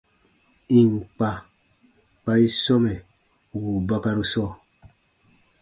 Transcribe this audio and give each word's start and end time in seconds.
Ì 0.77 0.79
n 0.91 0.93
kpa, 1.13 1.29
kpa 2.21 2.33
i 2.45 2.47
sɔmɛ 2.63 2.93
wùu 3.59 3.79
bakaru 3.87 4.23
sɔɔ. 4.31 4.51